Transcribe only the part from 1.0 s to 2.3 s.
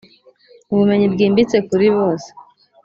bwimbitse kuri bose